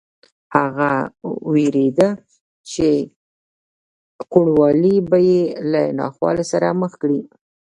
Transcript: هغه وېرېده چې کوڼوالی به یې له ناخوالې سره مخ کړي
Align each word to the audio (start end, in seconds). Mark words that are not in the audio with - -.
هغه 0.55 0.91
وېرېده 1.51 2.09
چې 2.71 2.87
کوڼوالی 4.31 4.95
به 5.09 5.17
یې 5.29 5.41
له 5.71 5.81
ناخوالې 5.99 6.45
سره 6.51 6.67
مخ 6.81 6.91
کړي 7.01 7.21